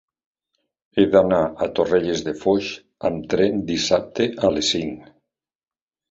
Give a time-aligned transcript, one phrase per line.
[0.99, 2.69] He d'anar a Torrelles de Foix
[3.09, 5.05] amb tren dissabte a les cinc.